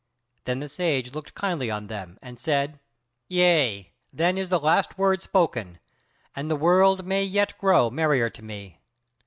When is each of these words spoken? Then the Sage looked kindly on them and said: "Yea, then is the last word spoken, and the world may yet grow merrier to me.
Then 0.45 0.61
the 0.61 0.67
Sage 0.67 1.13
looked 1.13 1.35
kindly 1.35 1.69
on 1.69 1.85
them 1.85 2.17
and 2.23 2.39
said: 2.39 2.79
"Yea, 3.27 3.91
then 4.11 4.35
is 4.39 4.49
the 4.49 4.57
last 4.59 4.97
word 4.97 5.21
spoken, 5.21 5.77
and 6.35 6.49
the 6.49 6.55
world 6.55 7.05
may 7.05 7.23
yet 7.23 7.55
grow 7.59 7.91
merrier 7.91 8.31
to 8.31 8.41
me. 8.41 8.79